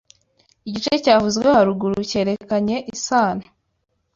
Igice 0.67 0.93
cyavuzwe 1.03 1.45
haruguru 1.55 1.95
cyerekanye 2.09 2.77
isano 2.95 3.45